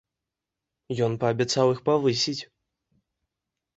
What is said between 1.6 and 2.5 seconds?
іх павысіць.